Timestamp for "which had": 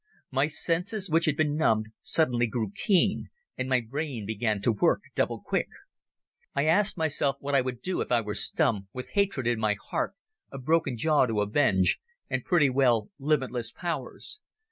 1.11-1.37